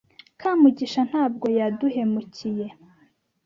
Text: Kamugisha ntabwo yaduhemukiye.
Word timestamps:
Kamugisha 0.39 1.01
ntabwo 1.09 1.45
yaduhemukiye. 1.57 2.67